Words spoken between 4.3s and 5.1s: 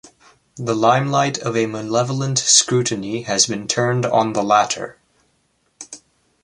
the latter.